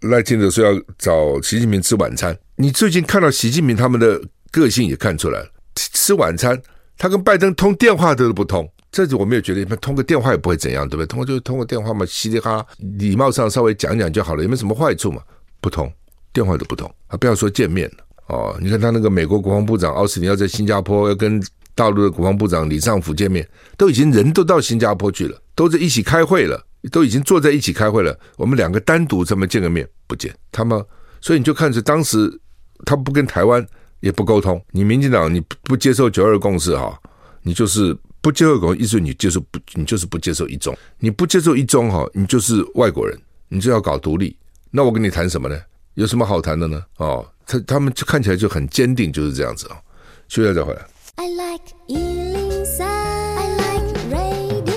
[0.00, 4.20] 赖清德说要找习近平吃晚餐，你最近看到习近平他们的
[4.50, 6.60] 个性也看出来了，吃晚餐。
[6.98, 11.06] 他跟拜登通电话都不通，这次我没有觉得，通个电话也不会怎样，对不对？
[11.06, 12.66] 通过就是通个电话嘛，稀里哈啦，
[12.98, 15.20] 礼貌上稍微讲讲就好了，也没什么坏处嘛。
[15.60, 15.92] 不通，
[16.32, 18.56] 电话都不通，啊不要说见面了哦。
[18.60, 21.42] 你看他那个美国国防部长奥斯汀要在新加坡要跟
[21.74, 28.18] 大陆的国防部长李尚福见面，都已经人都到新加坡去了，都在一起开会了，都已经坐在一起开会了。
[28.36, 30.82] 我们两个单独这么见个面不见他们，
[31.20, 32.40] 所以你就看着当时
[32.84, 33.66] 他不跟台湾。
[34.00, 36.98] 也不沟通，你民进党你不接受九二共识哈，
[37.42, 44.36] 你就是不接受九二共识，你接受不，你就是不接受一中，你不接受一中哈，你就是外国人，你就要搞独立，
[44.70, 45.58] 那我跟你谈什么呢？
[45.94, 46.82] 有什么好谈的呢？
[46.98, 49.80] 哦，他他们就看起来就很坚定，就是这样子啊。
[50.28, 50.86] 休息再回来。
[51.14, 54.74] I like 103, I like radio。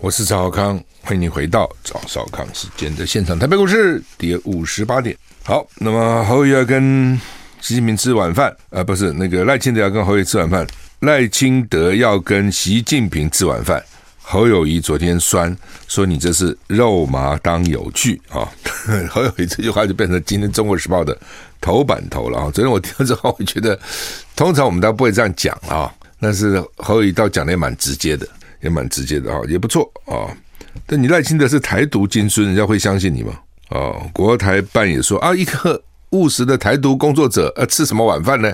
[0.00, 3.36] 我是赵少康，欢迎你回到赵少康时间的现场。
[3.36, 5.16] 台北股市跌五十八点。
[5.42, 7.20] 好，那么后又要跟。
[7.60, 10.66] 习近平吃晚饭，呃，不是那个赖清德要跟侯友宜吃晚饭，
[11.00, 13.82] 赖清德要跟习近平吃晚饭。
[14.22, 15.54] 侯友宜昨天酸
[15.88, 18.48] 说：“你这是肉麻当有趣啊！”
[19.10, 21.16] 侯友谊这句话就变成今天《中国时报》的
[21.60, 22.50] 头版头了啊！
[22.54, 23.78] 昨天我听了之后，我觉得
[24.36, 28.26] 通常我们都不会这样讲啊，但是侯友谊倒讲的也蛮直接的，
[28.60, 30.30] 也蛮直接的啊，也不错啊。
[30.86, 33.32] 但你赖清德是台独金孙，人家会相信你吗？
[33.70, 35.82] 啊，国台办也说啊，一个。
[36.10, 38.52] 务实的台独工作者，呃，吃什么晚饭呢？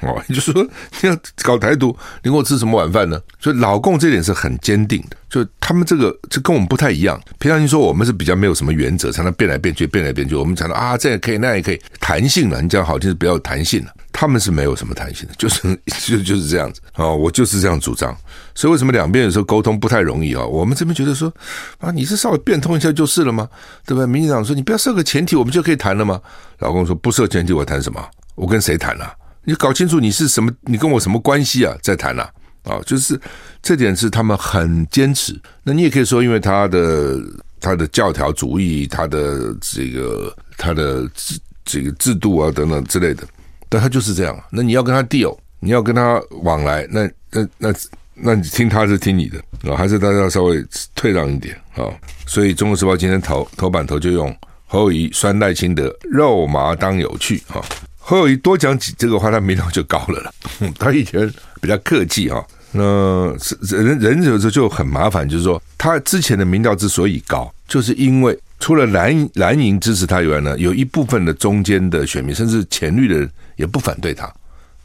[0.00, 0.52] 哦， 也就说
[1.00, 3.20] 你要搞台独，你给我吃什么晚饭呢？
[3.38, 7.20] 所以老共这点是很坚定的，就他们这个这跟我们不太一样。
[7.38, 10.34] 平常你说我们是比较没有什么原则，常常变来变去，变来变去。
[10.34, 12.60] 我们讲到啊，这也可以，那也可以，弹性了。
[12.60, 15.62] 你讲好听是比较有弹性了，他们是没有什么弹性的， 就是
[16.06, 18.16] 就就是这样子哦，我就是这样主张。
[18.54, 20.44] 所以为什么两边有时候沟通不太容易啊？
[20.44, 21.32] 我们这边觉得说
[21.78, 23.48] 啊，你是稍微变通一下就是了吗？
[23.86, 24.06] 对不对？
[24.06, 26.20] 民进党说你不要设个前提，我们就可以谈了吗？
[26.58, 28.04] 老公说不设前提，我谈什么？
[28.34, 29.14] 我跟谁谈啊？
[29.44, 31.74] 你搞清楚你是什么，你跟我什么关系啊？
[31.82, 32.30] 再谈啊！
[32.64, 33.20] 啊，就是
[33.60, 35.34] 这点是他们很坚持。
[35.64, 37.18] 那你也可以说，因为他的
[37.60, 43.24] 他的教条主义，他的这个他的制这个制度啊等等之类的，
[43.72, 44.38] 但他就是这样。
[44.50, 47.74] 那你要跟他 deal，你要跟他往来，那那那
[48.14, 49.38] 那你听他是听你的
[49.72, 50.62] 啊，还是大家稍微
[50.94, 51.88] 退让一点啊？
[52.26, 57.64] 所以《中国时报》今天头头版头就用侯友谊酸赖清德，肉麻当有趣啊。
[57.96, 60.34] 侯友谊多讲几这个话，他民调就高了了。
[60.78, 61.32] 他以前
[61.62, 73.28] 比较客气哈，那人人有时候就很麻烦，就是说他之前的民调之所以高，就是因为除了蓝蓝营支持他以外呢，有一部分的中间的选民，甚至浅绿的
[73.62, 74.26] 也不反对他，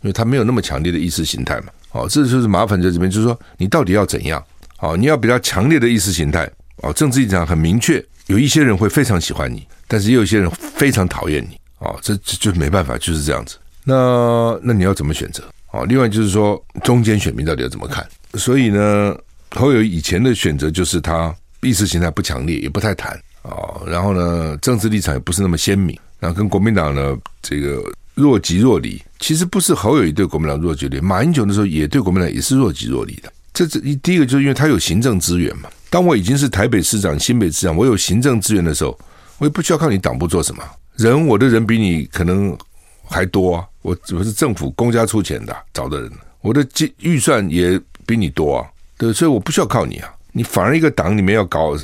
[0.01, 1.67] 因为他没有那么强烈的意识形态嘛。
[1.91, 4.41] 哦，这就是麻烦在这边，就是说你到底要怎样？
[4.79, 6.49] 哦，你要比较强烈的意识形态
[6.83, 11.59] 哦，政治立场很明确，有一些人会非常喜欢你，但是也有一些人非常讨厌你。
[11.79, 13.57] 哦，这这就没办法，就是这样子。
[13.83, 15.43] 那那你要怎么选择？
[15.71, 18.05] 哦，另外就是说，中间选民到底要怎么看？
[18.35, 19.17] 所以呢，
[19.51, 23.81] 侯友以前的选择就是他意识形态不强烈，也不太谈哦。
[23.87, 25.97] 然后呢，政治立场也不是那么鲜明。
[26.19, 27.83] 然后跟国民党呢，这个
[28.17, 29.01] 若即若离。
[29.19, 33.31] 其实不是侯友宜对国民党若即若离，马英九的时候也对国民党也是若即若离的。
[33.53, 35.69] 这这第一个就是因为他有行政资源嘛。
[35.89, 38.99] 当我已经是台北市长、新北市长，我有行政资源的时候，
[39.37, 40.63] 我也不需要靠你党部做什么。
[40.97, 42.57] 人，我的人比你可能
[43.05, 43.65] 还多啊！
[43.81, 50.13] 我我是政府公家出钱的找的人，我的预预算也比你多啊，对，所以我不需要靠你啊。
[50.33, 51.77] 你反而一个党里面要搞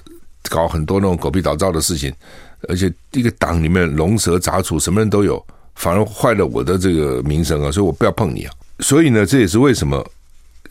[0.49, 2.13] 搞很多那种狗屁倒灶的事情，
[2.67, 5.43] 而且一个党里面龙蛇杂处，什么人都有，
[5.75, 7.71] 反而坏了我的这个名声啊！
[7.71, 8.53] 所以我不要碰你啊。
[8.79, 10.05] 所以呢，这也是为什么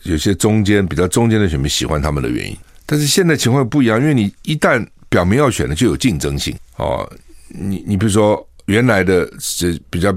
[0.03, 2.57] 有些中间比较中间的选民喜欢他们的原因。
[2.85, 7.09] 但是现在情况不一样，因为你一旦表明要选了，就有竞争性哦。
[7.47, 10.13] 你你比如说原来的这比较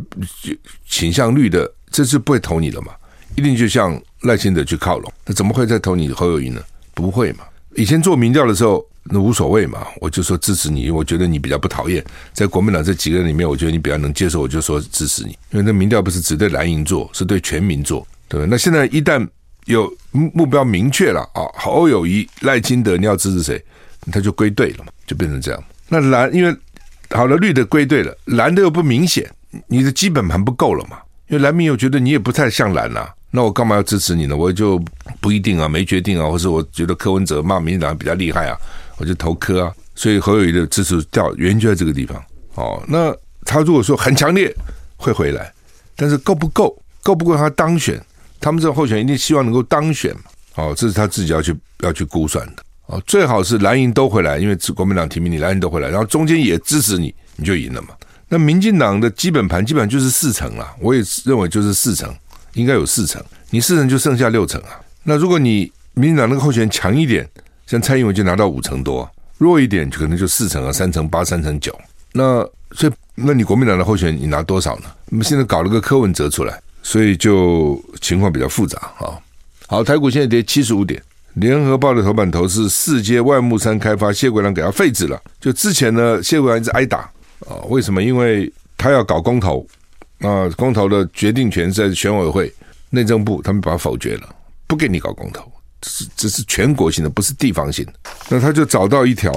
[0.88, 2.92] 倾向绿的，这次不会投你了嘛？
[3.37, 6.62] 一定就向赖清德去靠拢，那怎么会再投你侯友宜呢？
[6.94, 7.44] 不会嘛？
[7.76, 15.30] 以前做民调的时候，那无所谓嘛，我就说支持你，因为我觉得你比较不讨厌，在国民党这几个人里面，我觉得你比较能接受，我就说支持你。
[15.50, 18.46] 因为那民调不是只对蓝营做，是对全民做，对吧？
[18.50, 19.26] 那现在一旦
[19.66, 23.62] 有目标明确了啊，侯友谊、赖清德，你要支持谁，
[24.10, 25.64] 他就归队了嘛，就变成这样。
[25.88, 26.56] 那蓝因为
[27.10, 29.30] 好了，绿的归队了，蓝的又不明显，
[29.68, 30.98] 你的基本盘不够了嘛？
[31.28, 33.12] 因为蓝民又觉得你也不太像蓝啊。
[33.30, 34.36] 那我干嘛要支持你呢？
[34.36, 34.82] 我就
[35.26, 38.56] 不一定啊，没决定啊，或是我觉得柯文哲骂民进党比较厉害啊，
[38.96, 39.74] 我就投柯啊。
[39.96, 42.24] 所以侯友宜的支持掉原因就在这个地方。
[42.54, 43.12] 哦，那
[43.44, 44.54] 他如果说很强烈
[44.96, 45.52] 会回来，
[45.96, 46.80] 但是够不够？
[47.02, 48.00] 够不够他当选？
[48.38, 50.20] 他们这种候选人一定希望能够当选嘛。
[50.54, 52.62] 哦，这是他自己要去要去估算的。
[52.86, 57.88] 哦，最好是蓝营都回来，因为国民党提名你，蓝营都回来，然后中间也支持你，你就赢了嘛。
[58.28, 62.14] 那民进党的基本盘基本上就是四成了，我也认为就是四成。
[62.54, 64.80] 应该有四成，你四成就剩下六成啊。
[65.08, 67.24] 那如果你民进党那个候选人强一点，
[67.64, 71.72] 像蔡英文就拿到五成多，弱一点就可能就四成啊，三成八、三成九。
[72.12, 74.86] 那所以，那你国民党的候选人你拿多少呢？
[75.10, 79.14] 我们现在搞了个柯文哲出来，所以就情况比较复杂啊。
[79.68, 81.00] 好，台股现在跌七十五点。
[81.34, 85.22] 联合报的头版头是四接万木山开发，谢国梁给他废止了。
[85.40, 86.98] 就之前呢，谢国梁一直挨打
[87.46, 88.02] 啊，为什么？
[88.02, 89.64] 因为他要搞公投。
[90.18, 92.52] 那，公投的决定权在选委会、
[92.90, 94.34] 内政部，他们把它否决了，
[94.66, 95.50] 不给你搞公投，
[95.81, 97.92] 这是这是全国性的，不是地方性的。
[98.29, 99.33] 那他就找到一条，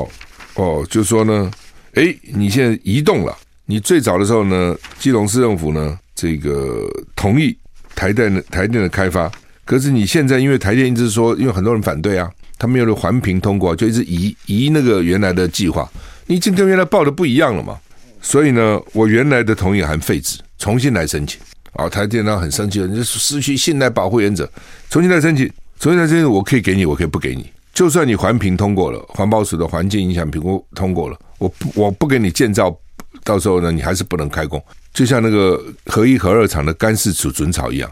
[0.56, 1.52] 哦，就说呢，
[1.94, 7.58] 哎，你现在移动了，你最早的时候呢，基隆市政府呢，这个同意
[7.96, 9.32] 台电的台电的开发，
[9.65, 15.89] 可是你现在因为台电一直说，因为很多人反对啊，他没有了环评通过，就一直移移那个原来的计划，
[16.26, 17.78] 你已经跟原来报的不一样了嘛，
[18.22, 20.39] 所以呢，我原来的同意函废止。
[20.58, 21.39] 重新来申请
[21.73, 21.88] 啊！
[21.88, 24.49] 台电脑很生气了，你就失去信赖保护原则，
[24.89, 25.47] 重新来申请，
[25.79, 27.49] 重新来申请，我可以给你，我可以不给你。
[27.73, 32.75] 就算你环评通过了，环保署的环境影响评估通过了，我不我不给你建造，
[33.23, 34.62] 到时候呢，你还是不能开工。
[34.93, 37.89] 就像那个核一核二厂的干式储存槽一样，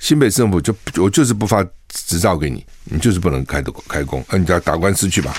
[0.00, 5.34] 新北政府就我就是不发执照给你，你就是不能开的开工，那你就要打官司去吧。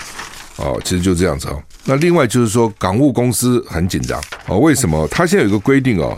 [0.58, 1.62] 哦，其实就这样子哦。
[1.86, 5.08] 那另外就是说，港务公司很紧张哦，为什么？
[5.08, 6.18] 他现在有个规定哦。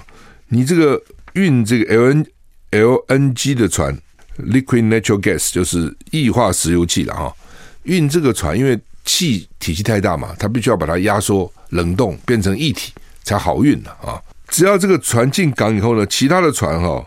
[0.50, 1.02] 你这个
[1.34, 2.26] 运这个 L N
[2.72, 3.98] L N G 的船
[4.38, 7.34] ，Liquid Natural Gas 就是液化石油气了哈。
[7.84, 14.22] 运这个船，因为气体积太大嘛，它必须要把它压缩、冷冻变成液体才好运的啊。
[14.48, 17.06] 只要这个船进港以后呢，其他的船哈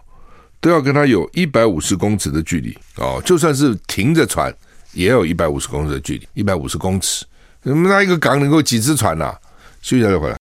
[0.60, 3.20] 都要跟它有一百五十公尺的距离哦。
[3.24, 4.52] 就算是停着船，
[4.92, 7.24] 也有一百五十公尺的距离，一百五十公尺。
[7.62, 9.38] 那一个港能够几只船呐、啊？
[9.80, 10.36] 休息一下再回来。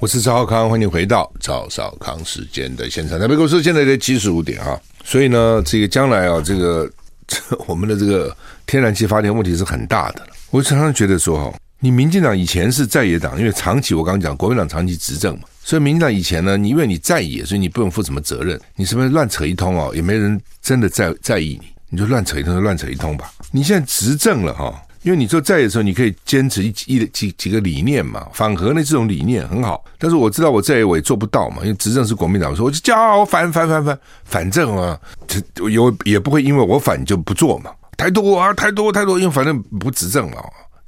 [0.00, 3.18] 我是赵少康，欢迎回到赵少康时间的现场。
[3.18, 6.90] 台北股市现在在七十五点啊，所以呢，这个将来啊，这个
[7.26, 8.34] 这我们的这个
[8.66, 10.26] 天然气发电问题是很大的。
[10.50, 19.92] 我常常觉得说哈，你民进党以前是在野党，因为长期我刚刚讲国民党长期执政嘛，所以民进党以前呢，你因为你在野，所以你不用负什么责任，你是不是乱扯一通哦？
[19.94, 23.30] 也没人真的在在意你，你就乱扯一通就乱扯一通吧。
[23.50, 24.82] 你现在执政了哈。
[25.02, 29.84] 因为你说在的时候，你可以坚持一一几几个理念嘛，反核的这种理念很好。
[29.98, 37.70] 但是我知道我在我也做不到嘛，因为执政是国民党，说我就叫我反反反反，反正啊， 这有也不会因为我反就不做嘛。
[37.96, 40.36] 太多啊，太多太多，因为反正不执政嘛，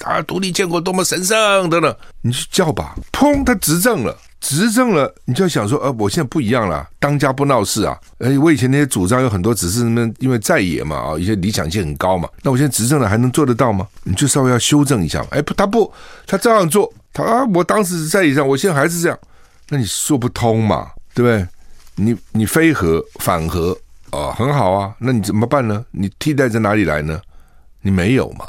[0.05, 4.17] 啊，独立建国多么神圣等等，你去叫吧，砰，他执政了。
[4.41, 7.97] 执政了，你就要想说，呃，我现在不一样了，当家不闹事啊。
[8.19, 12.29] 哎，我以前那些主张有很多，只是那因为在野嘛，啊，一些理想性很高嘛。
[12.43, 13.87] 那我现在执政了，还能做得到吗？
[14.03, 15.29] 你就稍微要修正一下嘛。
[15.33, 15.93] 哎，不，他不，
[16.27, 19.19] 他这样做，他啊，我当时在野上，我现在还是这样，
[19.69, 21.47] 那你说不通嘛，对不对？
[21.97, 23.77] 你你非核反核
[24.09, 25.85] 啊，很好啊，那你怎么办呢？
[25.91, 27.21] 你替代在哪里来呢？
[27.83, 28.47] 你没有嘛？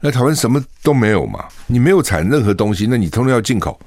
[0.00, 1.44] 那台湾什么都没有嘛？
[1.68, 3.78] 你没有产任何东西，那你通通要进口。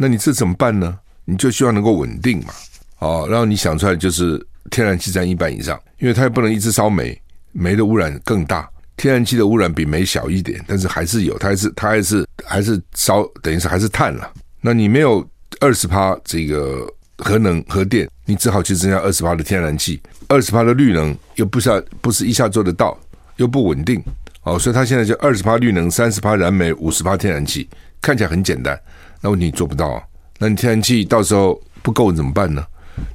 [0.00, 0.98] 那你这怎么办呢？
[1.24, 2.54] 你就希望能够稳定嘛，
[3.00, 7.20] 哦，然后你想出来就是天然气占一半以上，因为它也不能一直烧煤，
[7.52, 14.32] 煤的污染更大，天然气的污染比煤小一点，但是还是有，它还是它还是还是烧，等于是还是碳了。
[14.62, 15.22] 那你没有
[15.60, 22.98] 二十趴这个核能核电，你只好去增加二十趴的天然气，二十趴的绿能又不是不是一下做得到，
[23.36, 24.02] 又不稳定，
[24.44, 27.68] 哦，所以它现在就二十趴绿能，三十趴燃煤，五十趴天然气，
[28.00, 28.80] 看起来很简单。
[29.20, 30.02] 那问题你做不到啊？
[30.38, 32.64] 那你天然气到时候不够怎么办呢？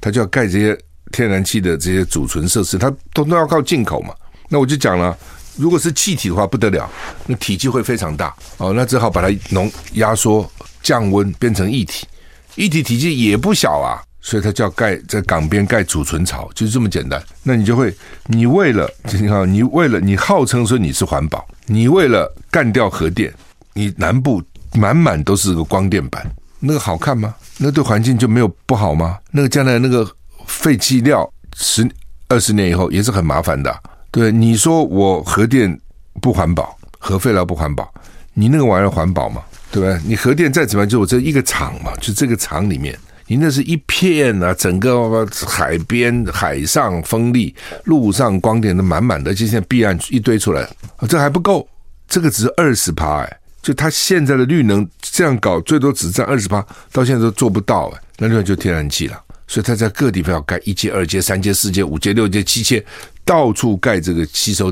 [0.02, 0.78] 他就要盖这些
[1.12, 4.14] 天然气的这些储存设施，它都都要靠进口嘛。
[4.50, 5.18] 那我就讲了，
[5.56, 6.90] 如果是气体的话不得了，
[7.26, 8.74] 那体积会非常大哦。
[8.74, 10.50] 那只好把它浓压缩
[10.82, 12.08] 降温变成液体，
[12.56, 14.02] 液体体积也不小啊。
[14.26, 17.22] 所以他叫盖在港边盖储存槽，就是这么简单。
[17.44, 17.94] 那你就会，
[18.28, 23.34] 你为了你看，你为了你号称说你是环保，你为了干掉核电，
[23.74, 24.42] 你南部
[24.74, 26.26] 满满都是个光电板，
[26.60, 27.34] 那个好看吗？
[27.58, 29.18] 那对环境就没有不好吗？
[29.32, 30.10] 那个将来那个
[30.48, 31.88] 废弃料十
[32.28, 33.74] 二十年以后也是很麻烦的。
[34.12, 35.80] 对，你说我核电
[36.22, 37.92] 不环保，核废料不环保，
[38.34, 39.42] 你那个玩意儿环保吗？
[39.72, 40.00] 对不对？
[40.06, 42.98] 你核电再怎么样，就我这一个厂嘛，就这个厂里面。
[43.26, 47.56] 你那是一片啊，整个海边、海上风力，
[47.86, 50.68] 路上光电都满满的，而且现在弊案一堆出来，
[51.08, 51.68] 这还不够，
[52.08, 62.86] 这个只是二十趴哎，就它现在的绿能这样搞，最多只占二十八，到现在都做不到哎，那另外就天然气了，所以它在各地方要盖一阶、二阶、三阶、四阶、五阶、六阶、七阶，
[63.24, 64.72] 到处盖这个吸收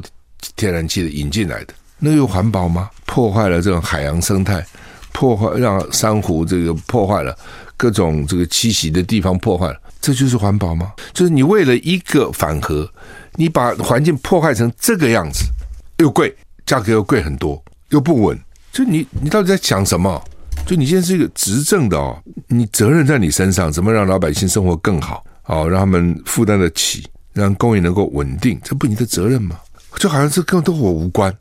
[0.56, 2.90] 天然气的引进来的，那又环保吗？
[3.06, 4.64] 破坏了这种海洋生态，
[5.14, 7.36] 破坏让珊瑚这个破坏了。
[7.78, 10.92] 各种这个栖息的地方破坏了，这就是环保吗？
[11.14, 12.88] 就是你为了一个反核，
[13.38, 15.46] 你把环境破坏成这个样子，
[15.98, 16.32] 又贵，
[16.64, 18.40] 价格又贵很多，又不稳，
[18.72, 20.22] 就你你到底在想什么？
[20.66, 25.24] 就你现在是一个执政的哦，你责任在你身上，怎么让老百姓生活更好？
[25.46, 29.60] 哦，让他们负担得起，让供应能够稳定，这不你的责任吗？
[29.98, 31.36] 就好像是跟都我无关，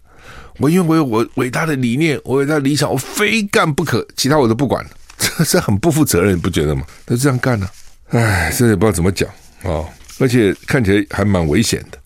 [0.59, 4.91] 我因为我有我伟大的理念，我伟大的理想，我非干不可，其他我都不管了。
[5.47, 6.83] 这很不负责任，你不觉得吗？
[7.05, 7.67] 都这样干呢、
[8.09, 9.29] 啊，唉，这也不知道怎么讲
[9.63, 9.89] 啊、哦！
[10.19, 11.99] 而且看起来还蛮危险的，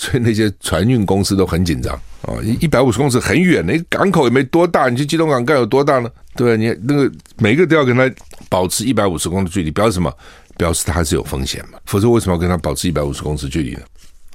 [0.00, 2.32] 所以那些船运公司都很紧张啊！
[2.58, 6.10] 一百五十公尺很远，那港口也没多大，你去基隆港干有多大呢？
[6.34, 8.10] 对，你那个每个都要跟他
[8.48, 10.10] 保持一百五十公尺距离，表示什么？
[10.56, 11.78] 表示他还是有风险嘛？
[11.84, 13.80] 否则为什么要跟他保持一百五十公尺距离呢？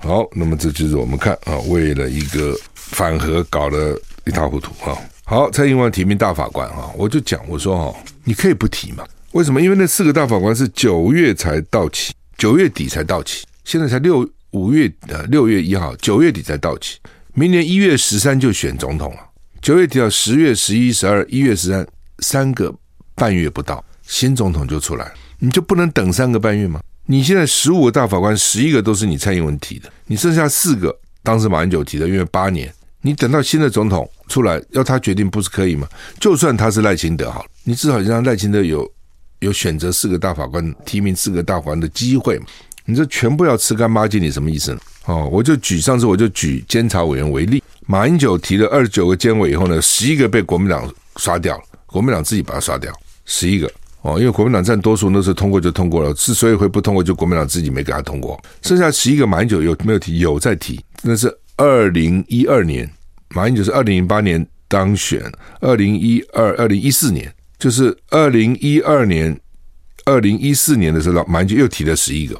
[0.02, 4.96] 好，那么这就是我们看啊，为了一个反核搞得一塌糊涂啊！
[5.24, 8.00] 好，蔡英文提名大法官啊，我就讲我说哈。
[8.24, 9.04] 你可以不提嘛？
[9.32, 9.60] 为什么？
[9.60, 16.98] 因为那四个大法官是九月才到期，九月底才到期，现在才六五月呃六月一号，九月底才到期，
[17.34, 19.20] 明年一月十三就选总统了。
[19.62, 21.86] 九月底到十月十一、十二、一月十三，
[22.20, 22.74] 三个
[23.16, 26.80] 半月不到，新总统就出来，你就不能等三个半月吗？
[27.06, 32.74] 你现在十五个大法官，十一个都是你蔡英文提的，你剩下四个，当时马英九提的，因为八年。
[33.02, 35.86] 你等到新的总统出来，要他决定不是可以吗？
[36.18, 38.90] 就算他是赖清德好了，你至少让赖清德有
[39.40, 42.40] 有选择四个大法官提名四个大法官的机会？
[42.86, 44.80] 你这全部要吃干抹净，你什么意思呢？
[45.06, 52.94] 哦，我就举上次我就举监察委员为例，马英九提了二十九个监委以后呢，十一个被国民党刷掉了，国民党自己把它刷掉，
[53.26, 53.70] 十一个
[54.02, 60.20] 哦，因为国民党占多数，那时候通过就通过了，之所以会不通过，就国民党自己没给他通过，剩下十一个马英九有没有提？
[60.20, 61.36] 有在提，那是。
[61.58, 62.92] 二零一二年，
[63.30, 65.24] 马英九是二零零八年当选，
[65.62, 69.40] 二零一二、二零一四年，就是二零一二年、
[70.04, 72.38] 二零一四年的时候，马英九又提了十一个，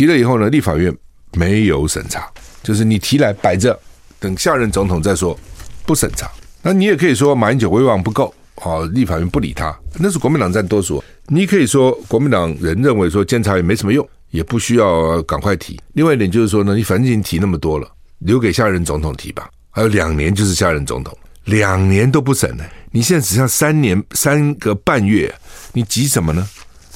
[0.00, 0.90] 提了以后呢，立法院
[1.32, 2.26] 没有审查，
[2.62, 3.78] 就是你提来摆着，
[4.18, 5.38] 等下任总统再说，
[5.84, 6.26] 不审查。
[6.62, 11.04] 那你也可以说马英九威望不够，好，立法院不理他，那是国民党占多数。
[11.26, 15.78] 你可以说国民党人认为说监察院没什么用，也不需要赶快提。
[15.92, 17.86] 另外一点就是说呢，你反正已经提那么多了。
[18.20, 22.64] 留给下任总统提吧，还有两年就是下任总统，两年都不审呢。
[22.90, 25.30] 你现在只剩三年三个半月，
[25.74, 26.48] 你急什么呢？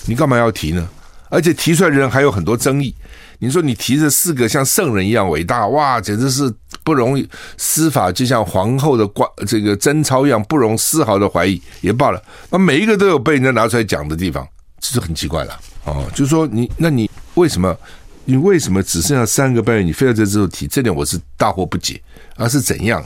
[0.07, 0.89] 你干嘛要提呢？
[1.35, 2.95] 而且提出来的人还有很多争议。
[3.41, 6.53] 你说你提这四个像圣人一样伟大，哇，简直是
[6.85, 7.29] 不容易。
[7.57, 12.23] 司法就像皇后的冠这个贞操一样，不容丝毫的怀疑也罢了。
[12.51, 14.47] 那每一个都有被人家拿出来讲的地方，
[14.79, 16.07] 这是很奇怪了哦。
[16.15, 17.77] 就是说你，那你为什么？
[18.27, 19.83] 你为什么只剩下三个半月？
[19.83, 22.01] 你非要在这时候提，这点我是大惑不解。
[22.37, 23.05] 而是怎样？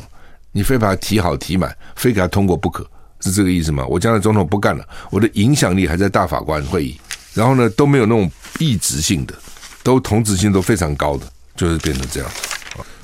[0.53, 2.89] 你非把它提好提满，非给他通过不可，
[3.21, 3.85] 是这个意思吗？
[3.87, 6.99] 我将来总统不干了，我的影响力还在大法官会议，
[7.35, 9.35] 然后呢，都没有那种异质性的，
[9.83, 12.31] 都同质性都非常高的，就是变成这样。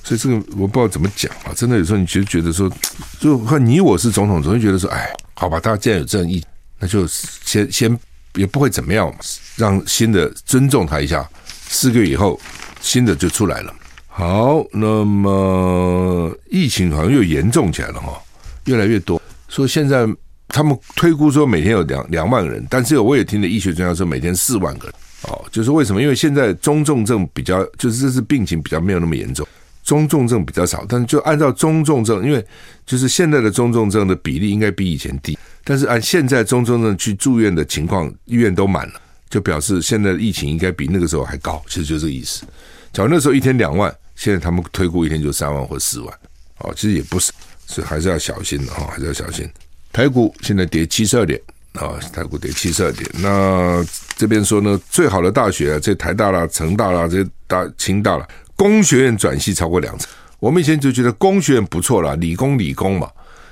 [0.03, 1.53] 所以这个我不知道怎么讲啊！
[1.57, 2.71] 真的有时候你其实觉得说，
[3.19, 6.45] 就和你我是总统，总会觉得说，哎，好吧，大家既然有正义，
[6.79, 7.99] 那就先先
[8.35, 9.11] 也不会怎么样，
[9.57, 11.27] 让新的尊重他一下。
[11.69, 12.39] 四个月以后，
[12.83, 13.75] 新的就出来了。
[14.09, 18.21] 好，那么疫情好像又严重起来了哈，
[18.67, 19.21] 越来越多。
[19.49, 20.07] 说现在
[20.55, 24.95] 他们推估说每天有两两万人，但是我也听了医学专家说每天四万个人。
[25.23, 26.01] 哦，就是为什么？
[26.01, 29.45] 因为现在中重症比较，就是这次病情比较没有那么严重，
[29.83, 30.87] 中重症比较少。
[30.89, 32.47] 但是就按照中重症，因为
[32.87, 39.01] 就是现在的中重症的比例应该比以前低，但是按现在中重症去住院的情况，医院都满了。
[39.29, 42.45] 就表示现在疫情应该比那个时候还高，其实就这个意思。
[42.93, 46.15] 假如那时候一天两万，现在他们推估一天就三万或四万，
[46.59, 47.33] 哦，其实也不是，
[47.67, 49.49] 所以还是要小心的哈，还是要小心。
[49.95, 51.41] 台股现在跌七十二点
[51.75, 53.09] 啊，台股跌七十二点。
[53.21, 53.81] 那
[54.17, 58.27] 这边说呢，最好的大学啊，这台大啦、成大啦、这大清大啦，
[58.57, 60.11] 工学院转系超过两成。
[60.41, 63.09] 我们以前就觉得工学院不错了，理工理工嘛，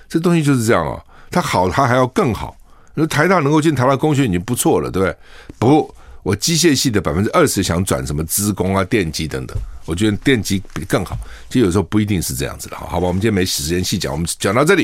[0.09, 1.01] 这东西就是这样啊。
[1.31, 2.57] 它好，它还要更好。
[2.95, 5.17] 那台大能够进台大工学院已经不错了，对不对？
[5.61, 11.17] 不，我机械系的百分之二十想转什么资工啊、电机等等，我觉得电机比更好。
[11.49, 13.07] 其实有时候不一定是这样子的，好吧？
[13.07, 14.81] 我们今天没时间细讲，我们讲到这里。